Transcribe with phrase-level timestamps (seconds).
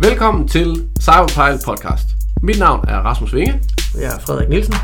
[0.00, 2.06] Velkommen til Cyberpile Podcast.
[2.42, 3.60] Mit navn er Rasmus Vinge.
[3.94, 4.74] Jeg er Frederik Nielsen.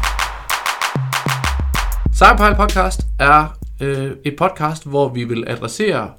[2.14, 6.11] Cyberpile Podcast er øh, et podcast, hvor vi vil adressere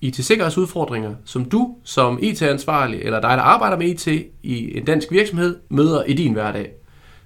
[0.00, 4.06] IT-sikkerhedsudfordringer, som du som IT-ansvarlig eller dig, der arbejder med IT
[4.42, 6.70] i en dansk virksomhed, møder i din hverdag.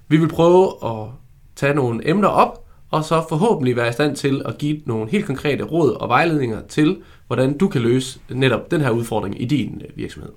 [0.07, 1.07] Vi vil prøve at
[1.55, 2.66] tage nogle emner op,
[2.97, 6.61] og så forhåbentlig være i stand til at give nogle helt konkrete råd og vejledninger
[6.69, 6.97] til,
[7.27, 10.31] hvordan du kan løse netop den her udfordring i din øh, virksomhed.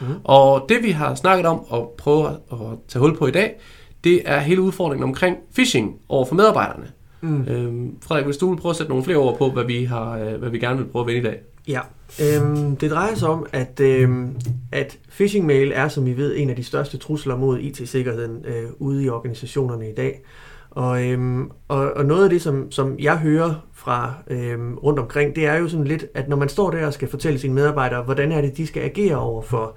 [0.00, 0.06] Mm.
[0.24, 3.60] Og det vi har snakket om og prøve at tage hul på i dag,
[4.04, 6.90] det er hele udfordringen omkring phishing over for medarbejderne.
[7.20, 7.42] Mm.
[7.48, 10.18] Øhm, Frederik, hvis du vil prøve at sætte nogle flere ord på, hvad vi, har,
[10.18, 11.38] øh, hvad vi gerne vil prøve at vende i dag.
[11.68, 11.80] Ja,
[12.22, 14.36] øhm, det drejer sig om, at, øhm,
[14.72, 19.04] at phishing-mail er, som vi ved, en af de største trusler mod IT-sikkerheden øh, ude
[19.04, 20.22] i organisationerne i dag.
[20.70, 25.36] Og, øhm, og, og noget af det, som, som jeg hører fra øhm, rundt omkring,
[25.36, 28.02] det er jo sådan lidt, at når man står der og skal fortælle sine medarbejdere,
[28.02, 29.76] hvordan er det, de skal agere over for,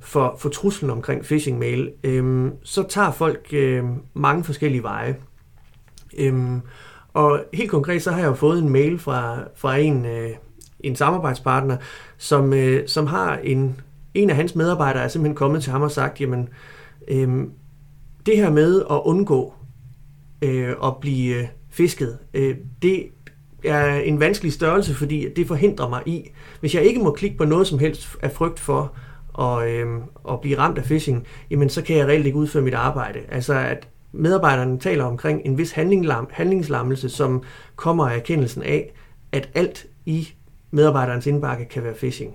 [0.00, 5.16] for, for truslen omkring phishing-mail, øhm, så tager folk øhm, mange forskellige veje.
[6.18, 6.60] Øhm,
[7.12, 10.30] og helt konkret, så har jeg jo fået en mail fra, fra en, øh,
[10.80, 11.76] en samarbejdspartner,
[12.18, 13.80] som, øh, som har en,
[14.14, 16.48] en af hans medarbejdere er simpelthen kommet til ham og sagt, jamen,
[17.08, 17.50] øhm,
[18.26, 19.54] det her med at undgå
[20.42, 23.06] øh, at blive øh, fisket, øh, det
[23.64, 27.44] er en vanskelig størrelse, fordi det forhindrer mig i, hvis jeg ikke må klikke på
[27.44, 28.96] noget som helst af frygt for
[29.38, 29.86] at, øh,
[30.30, 33.18] at blive ramt af phishing, jamen så kan jeg reelt ikke udføre mit arbejde.
[33.28, 35.72] Altså at medarbejderne taler omkring en vis
[36.30, 37.42] handlingslammelse, som
[37.76, 38.92] kommer af erkendelsen af,
[39.32, 40.28] at alt i
[40.70, 42.34] medarbejderens indbakke kan være phishing.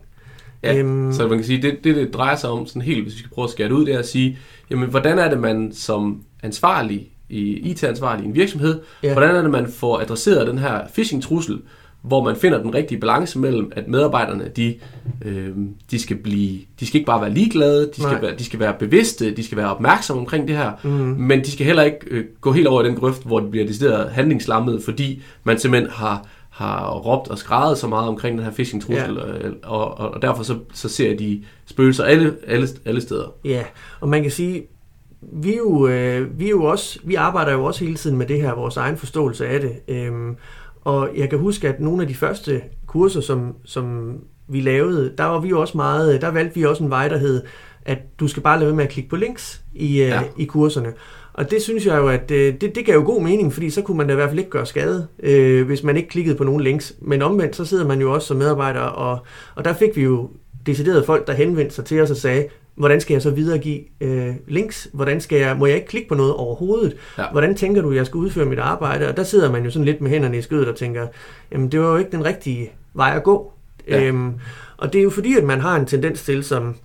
[0.64, 3.14] Ja, øhm, så man kan sige, det, det, det drejer sig om sådan helt, hvis
[3.14, 4.38] vi skal prøve at skære det ud, det er at sige,
[4.70, 9.14] jamen hvordan er det, man som ansvarlig, i IT-ansvarlig i en virksomhed, ja.
[9.14, 11.62] hvordan er det, man får adresseret den her phishing-trussel,
[12.02, 14.76] hvor man finder den rigtige balance mellem, at medarbejderne, de,
[15.26, 15.50] øh,
[15.92, 18.73] de, skal blive, de skal ikke bare være ligeglade, de skal være, de skal være
[18.80, 20.89] bevidste, de skal være opmærksomme omkring det her, mm.
[20.89, 23.66] men de skal heller ikke øh, gå helt over i den grøft, hvor de bliver
[23.67, 28.52] decideret handlingslammet, fordi man simpelthen har har råbt og skrevet så meget omkring den her
[28.52, 29.49] phishing-trussel, ja.
[29.64, 33.33] og, og, og derfor så, så ser de spøgelser alle, alle, alle steder.
[33.45, 33.64] Ja,
[33.99, 34.64] og man kan sige,
[35.33, 38.25] vi er jo, øh, vi er jo også, vi arbejder jo også hele tiden med
[38.25, 39.80] det her, vores egen forståelse af det.
[39.87, 40.36] Øhm,
[40.81, 44.15] og jeg kan huske, at nogle af de første kurser, som, som
[44.47, 47.17] vi lavede, der var vi jo også meget, der valgte vi også en vej, der
[47.17, 47.43] hed,
[47.86, 50.21] at du skal bare lade være med at klikke på links i, øh, ja.
[50.37, 50.93] i kurserne.
[51.33, 53.81] Og det synes jeg jo, at øh, det, det gav jo god mening, fordi så
[53.81, 56.43] kunne man da i hvert fald ikke gøre skade, øh, hvis man ikke klikkede på
[56.43, 56.95] nogen links.
[57.02, 59.19] Men omvendt, så sidder man jo også som medarbejder, og,
[59.55, 60.30] og der fik vi jo
[60.65, 64.36] deciderede folk, der henvendte sig til os og sagde, hvordan skal jeg så videregive øh,
[64.47, 64.89] links?
[64.93, 66.95] Hvordan skal jeg, må jeg ikke klikke på noget overhovedet?
[67.17, 67.23] Ja.
[67.31, 69.08] Hvordan tænker du, jeg skal udføre mit arbejde?
[69.08, 71.08] Og der sidder man jo sådan lidt med hænderne i skødet og tænker,
[71.52, 73.53] jamen det var jo ikke den rigtige vej at gå.
[73.87, 74.03] Ja.
[74.03, 74.33] Øhm,
[74.77, 76.75] og det er jo fordi, at man har en tendens til, som,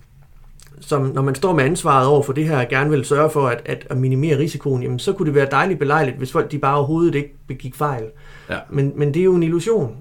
[0.79, 3.61] som når man står med ansvaret over for det her, gerne vil sørge for at,
[3.65, 6.77] at, at minimere risikoen, jamen så kunne det være dejligt belejligt, hvis folk de bare
[6.77, 8.03] overhovedet ikke begik fejl.
[8.49, 8.57] Ja.
[8.69, 9.97] Men, men det er jo en illusion.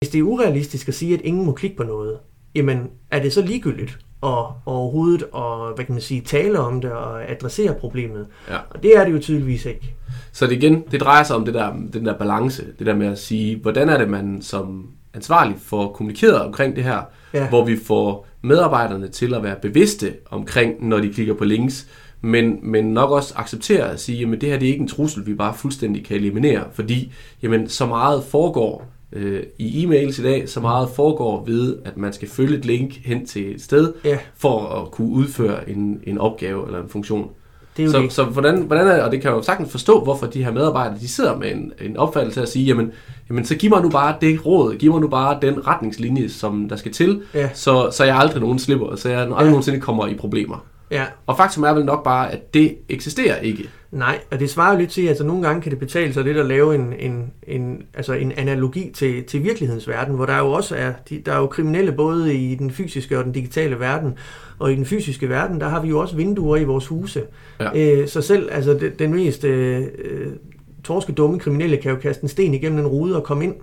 [0.00, 2.18] Hvis det er urealistisk at sige, at ingen må klikke på noget,
[2.54, 6.92] jamen er det så ligegyldigt og overhovedet og, hvad kan man sige, tale om det
[6.92, 8.26] og adressere problemet?
[8.48, 8.56] Ja.
[8.70, 9.94] Og det er det jo tydeligvis ikke.
[10.32, 13.06] Så det igen, det drejer sig om det der, den der balance, det der med
[13.06, 17.00] at sige, hvordan er det, man som ansvarlig får kommunikeret omkring det her,
[17.34, 17.48] ja.
[17.48, 21.86] hvor vi får medarbejderne til at være bevidste omkring, når de klikker på links,
[22.20, 25.26] men, men nok også acceptere at sige, at det her det er ikke en trussel,
[25.26, 27.12] vi bare fuldstændig kan eliminere, fordi
[27.42, 32.12] jamen, så meget foregår øh, i e-mails i dag, så meget foregår ved, at man
[32.12, 34.18] skal følge et link hen til et sted, ja.
[34.36, 37.30] for at kunne udføre en, en opgave eller en funktion.
[37.76, 38.12] Det er jo så, det.
[38.12, 40.98] så hvordan, hvordan er, og det kan jeg jo sagtens forstå, hvorfor de her medarbejdere,
[41.00, 42.92] de sidder med en, en opfattelse at sige, jamen,
[43.30, 46.68] jamen så giv mig nu bare det råd, giv mig nu bare den retningslinje, som
[46.68, 47.48] der skal til, ja.
[47.54, 49.48] så, så jeg aldrig nogen slipper, så jeg aldrig ja.
[49.48, 50.64] nogensinde kommer i problemer.
[50.90, 51.04] Ja.
[51.26, 53.68] Og faktum er vel nok bare, at det eksisterer ikke.
[53.92, 56.24] Nej, og det svarer jo lidt til, at altså, nogle gange kan det betale sig
[56.24, 60.38] lidt at lave en, en, en, altså en analogi til, til virkelighedens verden, hvor der
[60.38, 63.80] jo også er, de, der er jo kriminelle både i den fysiske og den digitale
[63.80, 64.14] verden,
[64.58, 67.22] og i den fysiske verden, der har vi jo også vinduer i vores huse.
[67.60, 67.70] Ja.
[67.74, 70.32] Æ, så selv altså, den, den mest øh, øh
[70.84, 73.54] torske dumme kriminelle kan jo kaste en sten igennem en rude og komme ind.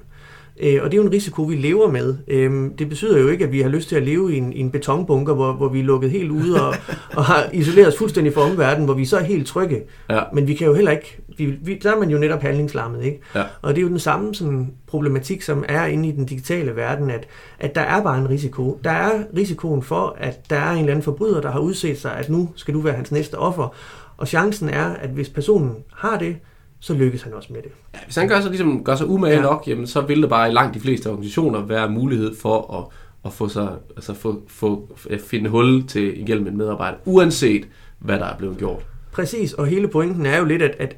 [0.62, 2.16] Øh, og det er jo en risiko, vi lever med.
[2.28, 4.60] Øh, det betyder jo ikke, at vi har lyst til at leve i en, i
[4.60, 6.76] en betonbunker, hvor, hvor vi er lukket helt ude og,
[7.18, 9.82] og har isoleret os fuldstændig fra omverdenen, hvor vi så er helt trygge.
[10.10, 10.22] Ja.
[10.34, 13.04] Men vi kan jo heller ikke, vi, vi, der er man jo netop handlingslammet.
[13.04, 13.20] Ikke?
[13.36, 13.44] Ja.
[13.62, 17.10] Og det er jo den samme sådan, problematik, som er inde i den digitale verden,
[17.10, 17.28] at,
[17.60, 18.80] at der er bare en risiko.
[18.84, 22.16] Der er risikoen for, at der er en eller anden forbryder, der har udset sig,
[22.18, 23.76] at nu skal du være hans næste offer.
[24.18, 26.36] Og chancen er, at hvis personen har det,
[26.84, 27.72] så lykkes han også med det.
[27.94, 29.42] Ja, hvis han gør sig, ligesom, gør sig umage ja.
[29.42, 32.86] nok, jamen, så vil der bare i langt de fleste organisationer være mulighed for at,
[33.26, 37.68] at få sig, altså få, få, at finde hul til igennem en medarbejder, uanset
[38.00, 38.86] hvad der er blevet gjort.
[39.12, 40.96] Præcis, og hele pointen er jo lidt, at, at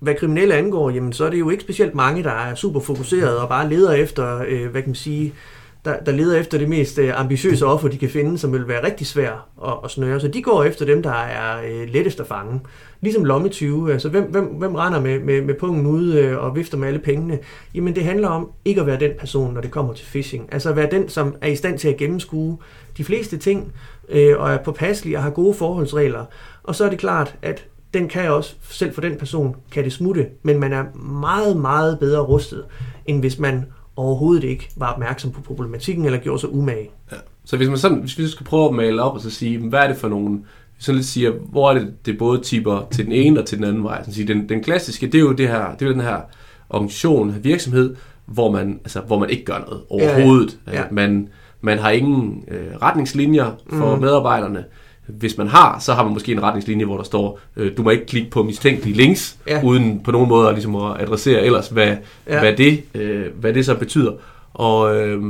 [0.00, 3.38] hvad kriminelle angår, jamen, så er det jo ikke specielt mange, der er super fokuseret
[3.38, 5.34] og bare leder efter, øh, hvad kan man sige,
[5.84, 8.86] der, der leder efter det mest øh, ambitiøse offer, de kan finde, som vil være
[8.86, 10.20] rigtig svært at, at snøre.
[10.20, 12.60] Så de går efter dem, der er øh, lettest at fange.
[13.00, 13.92] Ligesom lommetyve.
[13.92, 16.88] Altså, øh, hvem, hvem, hvem render med, med, med pungen ude øh, og vifter med
[16.88, 17.38] alle pengene?
[17.74, 20.48] Jamen, det handler om ikke at være den person, når det kommer til phishing.
[20.52, 22.58] Altså at være den, som er i stand til at gennemskue
[22.96, 23.72] de fleste ting,
[24.08, 26.24] øh, og er påpasselig og har gode forholdsregler.
[26.62, 29.92] Og så er det klart, at den kan også, selv for den person, kan det
[29.92, 32.64] smutte, men man er meget, meget bedre rustet,
[33.06, 33.64] end hvis man
[33.96, 36.90] overhovedet ikke var opmærksom på problematikken eller gjorde sig umage.
[37.12, 37.16] Ja.
[37.44, 39.80] Så hvis man sådan, hvis vi skal prøve at male op og så sige, hvad
[39.80, 40.40] er det for nogle,
[40.78, 43.66] så lidt siger, hvor er det, det både tipper til den ene og til den
[43.66, 44.04] anden vej.
[44.04, 46.20] Så sige, den, den klassiske, det er jo det her, det er den her
[46.70, 47.96] organisation, virksomhed,
[48.26, 50.58] hvor man, altså, hvor man ikke gør noget overhovedet.
[50.66, 50.72] Ja.
[50.72, 50.84] Ja.
[50.90, 51.28] Man,
[51.60, 54.00] man har ingen øh, retningslinjer for mm.
[54.02, 54.64] medarbejderne.
[55.06, 57.90] Hvis man har, så har man måske en retningslinje, hvor der står, øh, du må
[57.90, 59.62] ikke klikke på mistænkelige links, ja.
[59.62, 61.96] uden på nogen måde ligesom at adressere ellers, hvad,
[62.28, 62.40] ja.
[62.40, 64.12] hvad, det, øh, hvad det så betyder.
[64.54, 65.22] Og, øh,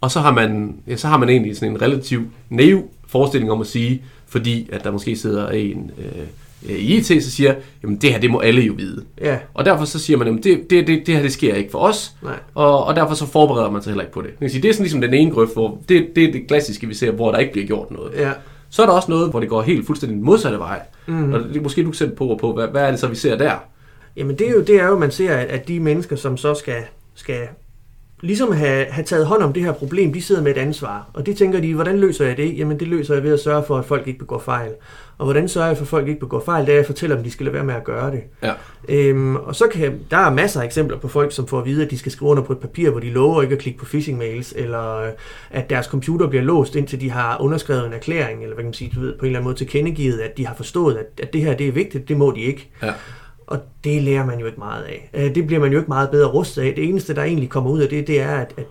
[0.00, 3.60] og så, har man, ja, så har man egentlig sådan en relativt naiv forestilling om
[3.60, 6.26] at sige, fordi at der måske sidder en øh,
[6.68, 9.04] i IT, så siger, jamen det her, det må alle jo vide.
[9.20, 9.38] Ja.
[9.54, 11.78] Og derfor så siger man, jamen det, det, det, det her, det sker ikke for
[11.78, 12.38] os, Nej.
[12.54, 14.40] Og, og derfor så forbereder man sig heller ikke på det.
[14.40, 17.10] Det er sådan ligesom den ene grøft, hvor det, det er det klassiske, vi ser,
[17.10, 18.12] hvor der ikke bliver gjort noget.
[18.16, 18.30] Ja.
[18.74, 20.82] Så er der også noget, hvor det går helt fuldstændig modsatte vej.
[21.06, 21.32] Mm.
[21.32, 23.14] Og det er måske du kan sætte på, på hvad, hvad er det så, vi
[23.14, 23.56] ser der?
[24.16, 26.82] Jamen det er jo, det er jo man ser, at de mennesker, som så skal,
[27.14, 27.48] skal
[28.20, 31.10] ligesom have, have taget hånd om det her problem, de sidder med et ansvar.
[31.12, 32.58] Og det tænker de, hvordan løser jeg det?
[32.58, 34.70] Jamen det løser jeg ved at sørge for, at folk ikke begår fejl.
[35.18, 36.66] Og hvordan sørger jeg for, at folk ikke begår fejl?
[36.66, 38.22] Det er, at jeg fortæller dem, at de skal lade være med at gøre det.
[38.42, 38.52] Ja.
[38.88, 41.84] Øhm, og så kan, der er masser af eksempler på folk, som får at vide,
[41.84, 43.84] at de skal skrive under på et papir, hvor de lover ikke at klikke på
[43.84, 45.10] phishing mails, eller øh,
[45.50, 48.74] at deres computer bliver låst, indtil de har underskrevet en erklæring, eller hvad kan man
[48.74, 51.32] sige, du ved, på en eller anden måde tilkendegivet, at de har forstået, at, at
[51.32, 52.70] det her det er vigtigt, det må de ikke.
[52.82, 52.92] Ja.
[53.46, 55.10] Og det lærer man jo ikke meget af.
[55.14, 56.72] Øh, det bliver man jo ikke meget bedre rustet af.
[56.76, 58.66] Det eneste, der egentlig kommer ud af det, det er, at, at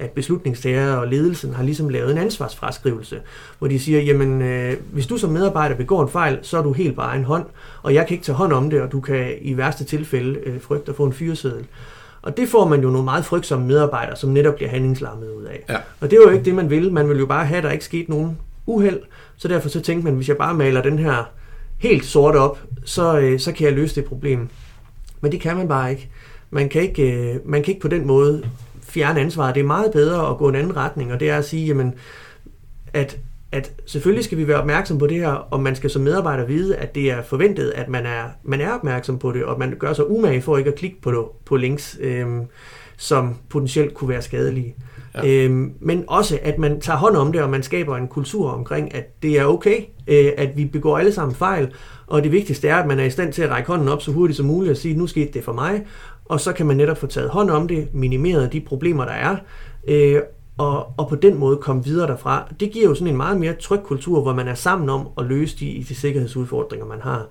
[0.00, 3.20] at beslutningstager og ledelsen har ligesom lavet en ansvarsfraskrivelse,
[3.58, 6.72] hvor de siger, jamen øh, hvis du som medarbejder begår en fejl, så er du
[6.72, 7.44] helt på egen hånd,
[7.82, 10.60] og jeg kan ikke tage hånd om det, og du kan i værste tilfælde øh,
[10.60, 11.66] frygte at få en fyreseddel.
[12.22, 15.64] Og det får man jo nogle meget frygtsomme medarbejdere, som netop bliver handlingslammet ud af.
[15.68, 15.76] Ja.
[16.00, 16.92] Og det er jo ikke det, man vil.
[16.92, 19.00] Man vil jo bare have, at der ikke sket nogen uheld.
[19.36, 21.30] Så derfor så tænkte man, hvis jeg bare maler den her
[21.78, 24.48] helt sort op, så, øh, så kan jeg løse det problem.
[25.20, 26.08] Men det kan man bare ikke.
[26.50, 28.44] Man kan ikke, øh, man kan ikke på den måde
[28.82, 29.54] fjerne ansvaret.
[29.54, 31.94] Det er meget bedre at gå en anden retning, og det er at sige, jamen,
[32.92, 33.18] at,
[33.52, 36.76] at selvfølgelig skal vi være opmærksom på det her, og man skal som medarbejder vide,
[36.76, 39.92] at det er forventet, at man er, man er opmærksom på det, og man gør
[39.92, 42.26] sig umage for ikke at klikke på, på links, øh,
[42.96, 44.74] som potentielt kunne være skadelige.
[45.14, 45.26] Ja.
[45.26, 48.94] Øhm, men også, at man tager hånd om det, og man skaber en kultur omkring,
[48.94, 51.72] at det er okay, øh, at vi begår alle sammen fejl,
[52.06, 54.12] og det vigtigste er, at man er i stand til at række hånden op så
[54.12, 55.86] hurtigt som muligt og sige, nu skete det for mig,
[56.24, 59.36] og så kan man netop få taget hånd om det, minimeret de problemer, der er,
[59.88, 60.20] øh,
[60.58, 62.52] og, og på den måde komme videre derfra.
[62.60, 65.24] Det giver jo sådan en meget mere tryg kultur, hvor man er sammen om at
[65.24, 67.26] løse de, de sikkerhedsudfordringer, man har.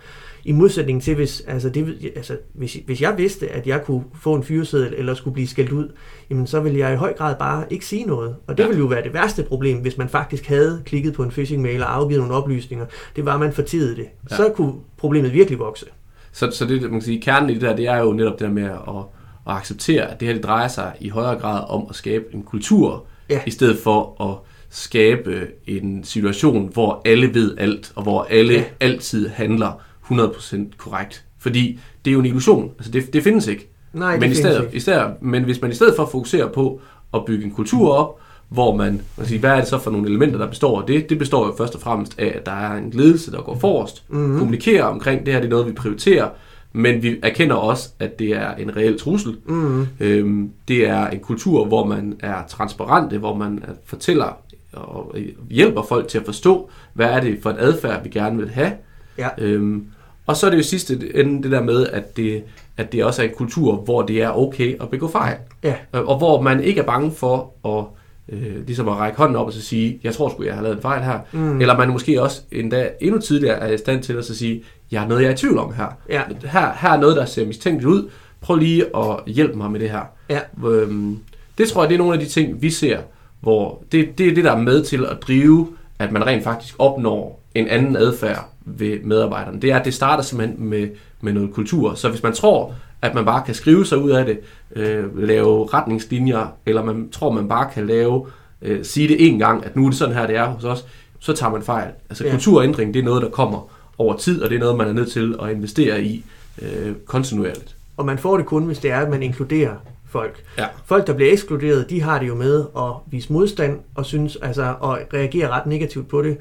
[0.48, 4.36] I modsætning til, hvis, altså det, altså, hvis, hvis jeg vidste, at jeg kunne få
[4.36, 5.92] en fyreseddel eller skulle blive skældt ud,
[6.30, 8.36] jamen så ville jeg i høj grad bare ikke sige noget.
[8.48, 8.68] Og det ja.
[8.68, 11.96] ville jo være det værste problem, hvis man faktisk havde klikket på en phishing-mail og
[11.96, 12.86] afgivet nogle oplysninger.
[13.16, 14.08] Det var, at man fortidede det.
[14.32, 14.36] Ja.
[14.36, 15.86] Så kunne problemet virkelig vokse.
[16.32, 18.48] Så, så det, man kan sige, kernen i det der, det er jo netop det
[18.48, 19.04] der med at,
[19.48, 22.44] at acceptere, at det her det drejer sig i højere grad om at skabe en
[22.44, 23.42] kultur, ja.
[23.46, 28.64] i stedet for at skabe en situation, hvor alle ved alt, og hvor alle ja.
[28.80, 31.26] altid handler 100% korrekt.
[31.40, 32.72] Fordi det er jo en illusion.
[32.78, 33.70] Altså det, det findes ikke.
[33.94, 34.76] Nej, det men i stedet, ikke.
[34.76, 36.82] I stedet, men hvis man i stedet for fokuserer på
[37.14, 40.38] at bygge en kultur op, hvor man, siger, hvad er det så for nogle elementer,
[40.38, 41.10] der består af det?
[41.10, 44.04] Det består jo først og fremmest af, at der er en ledelse, der går forrest,
[44.10, 44.38] mm-hmm.
[44.38, 46.30] kommunikerer omkring det her, det er noget, vi prioriterer,
[46.74, 49.38] men vi erkender også, at det er en reel trussel.
[49.46, 49.88] Mm.
[50.00, 54.38] Øhm, det er en kultur, hvor man er transparente, hvor man fortæller
[54.74, 55.16] og
[55.50, 58.72] hjælper folk til at forstå, hvad er det for et adfærd, vi gerne vil have.
[59.18, 59.30] Ja.
[59.38, 59.86] Øhm,
[60.28, 62.44] og så er det jo sidste ende det der med, at det,
[62.78, 65.38] at det også er en kultur, hvor det er okay at begå fejl.
[65.64, 65.76] Ja.
[65.94, 67.86] Og hvor man ikke er bange for at
[68.30, 70.76] øh, ligesom at række hånden op og så sige, jeg tror sgu, jeg har lavet
[70.76, 71.20] en fejl her.
[71.32, 71.62] Mm.
[71.62, 75.02] Eller man måske også endda endnu tidligere er i stand til at så sige, jeg
[75.02, 75.88] har noget, jeg er i tvivl om her.
[76.10, 76.22] Ja.
[76.44, 76.74] her.
[76.80, 78.10] Her er noget, der ser mistænkeligt ud.
[78.42, 80.02] Prøv lige at hjælpe mig med det her.
[80.30, 80.40] Ja.
[80.68, 81.20] Øhm,
[81.58, 83.00] det tror jeg, det er nogle af de ting, vi ser,
[83.42, 85.68] hvor det, det er det, der er med til at drive,
[86.00, 89.62] at man rent faktisk opnår en anden adfærd ved medarbejderne.
[89.62, 90.88] Det er, at det starter simpelthen med,
[91.22, 91.94] med noget kultur.
[91.94, 94.40] Så hvis man tror, at man bare kan skrive sig ud af det,
[94.76, 98.26] øh, lave retningslinjer, eller man tror, man bare kan lave,
[98.62, 100.86] øh, sige det en gang, at nu er det sådan her, det er hos os,
[101.20, 101.90] så tager man fejl.
[102.10, 102.32] Altså ja.
[102.32, 105.12] kulturændring, det er noget, der kommer over tid, og det er noget, man er nødt
[105.12, 106.26] til at investere i
[106.62, 107.76] øh, kontinuerligt.
[107.98, 109.76] Og man får det kun, hvis det er, at man inkluderer
[110.10, 110.44] folk.
[110.58, 110.66] Ja.
[110.86, 114.76] Folk, der bliver ekskluderet, de har det jo med at vise modstand og synes, altså,
[114.80, 116.38] og reagere ret negativt på det.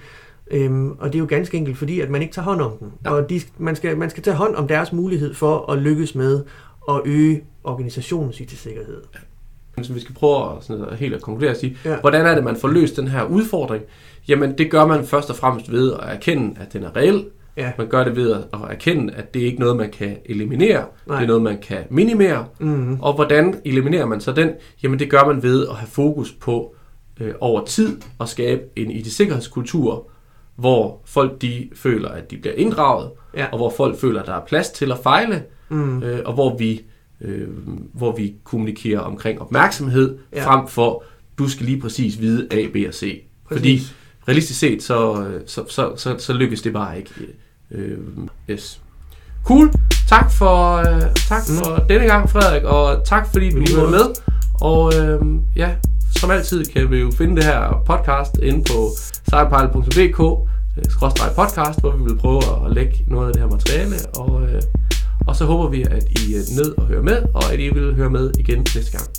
[0.50, 2.90] Øhm, og det er jo ganske enkelt fordi, at man ikke tager hånd om dem.
[3.04, 3.10] Ja.
[3.10, 6.44] Og de, man, skal, man skal tage hånd om deres mulighed for at lykkes med
[6.88, 9.02] at øge organisationens IT-sikkerhed.
[9.14, 9.82] Ja.
[9.82, 12.00] Så vi skal prøve at, sådan at helt at konkludere og sige, ja.
[12.00, 13.84] hvordan er det, man får løst den her udfordring?
[14.28, 17.24] Jamen, det gør man først og fremmest ved at erkende, at den er reel.
[17.56, 17.72] Ja.
[17.78, 20.84] Man gør det ved at erkende, at det er ikke noget, man kan eliminere.
[21.06, 21.16] Nej.
[21.16, 22.46] Det er noget, man kan minimere.
[22.60, 23.00] Mm-hmm.
[23.00, 24.50] Og hvordan eliminerer man så den?
[24.82, 26.74] Jamen, det gør man ved at have fokus på
[27.20, 30.10] øh, over tid at skabe en IT-sikkerhedskultur,
[30.56, 33.46] hvor folk de føler, at de bliver inddraget, ja.
[33.52, 36.02] og hvor folk føler, at der er plads til at fejle, mm.
[36.02, 36.82] øh, og hvor vi,
[37.20, 37.48] øh,
[37.92, 40.46] hvor vi kommunikerer omkring opmærksomhed, ja.
[40.46, 41.04] frem for,
[41.38, 43.24] du skal lige præcis vide A, B og C.
[43.48, 43.60] Præcis.
[43.60, 43.82] Fordi
[44.28, 47.10] realistisk set, så, så, så, så, så lykkes det bare ikke.
[47.70, 47.98] Øh,
[48.50, 48.80] yes.
[49.44, 49.70] Cool.
[50.08, 51.54] Tak for, øh, tak mm.
[51.56, 54.14] for denne gang, Frederik, og tak fordi du var med.
[54.60, 55.20] Og øh,
[55.56, 55.70] ja,
[56.16, 58.90] som altid kan vi jo finde det her podcast inde på
[59.30, 64.62] sejrpejl.dk-podcast, øh, hvor vi vil prøve at lægge noget af det her materiale, og, øh,
[65.26, 67.68] og så håber vi, at I øh, er ned og hører med, og at I
[67.68, 69.10] vil høre med igen næste gang.